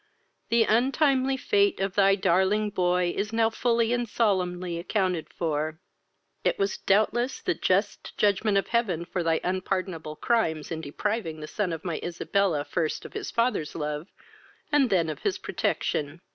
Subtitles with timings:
[0.49, 5.77] the untimely fate of thy darling boy is now fully and solemnly accounted for!
[6.43, 11.45] It was doubtless the just judgement of heaven for thy unpardonable crimes in depriving the
[11.47, 14.07] son of my Isabella first of his father's love,
[14.71, 16.21] and then of his protection.